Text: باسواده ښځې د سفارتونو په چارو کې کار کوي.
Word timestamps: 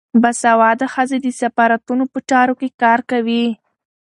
باسواده 0.21 0.85
ښځې 0.93 1.17
د 1.21 1.27
سفارتونو 1.41 2.03
په 2.13 2.19
چارو 2.29 2.53
کې 2.59 2.69
کار 2.81 2.99
کوي. 3.11 3.45